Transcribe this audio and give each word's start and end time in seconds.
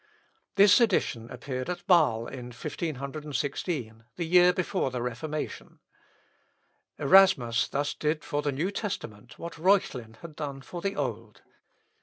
This 0.55 0.81
edition 0.81 1.29
appeared 1.29 1.69
at 1.69 1.85
Bâsle 1.85 2.27
in 2.31 2.45
1516, 2.47 4.03
the 4.15 4.23
year 4.25 4.51
before 4.51 4.89
the 4.89 4.99
Reformation. 4.99 5.77
Erasmus 6.97 7.67
thus 7.67 7.93
did 7.93 8.25
for 8.25 8.41
the 8.41 8.51
New 8.51 8.71
Testament 8.71 9.37
what 9.37 9.59
Reuchlin 9.59 10.15
had 10.23 10.35
done 10.35 10.61
for 10.61 10.81
the 10.81 10.95
Old. 10.95 11.43